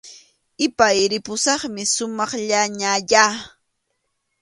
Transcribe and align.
Ipay, 0.65 0.99
ripusaqmi 1.11 1.83
sumaqllañayá 1.93 3.25